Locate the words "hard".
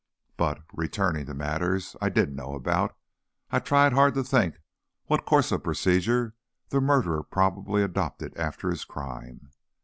3.93-4.15